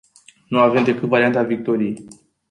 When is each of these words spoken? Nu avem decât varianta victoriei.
Nu 0.49 0.59
avem 0.59 0.83
decât 0.83 1.07
varianta 1.09 1.43
victoriei. 1.43 2.07